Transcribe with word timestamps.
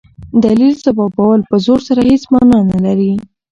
دلیل 0.43 0.73
ځوابول 0.83 1.39
په 1.49 1.55
زور 1.65 1.79
سره 1.87 2.01
هيڅ 2.09 2.23
مانا 2.33 2.59
نه 2.71 2.77
لري. 2.85 3.11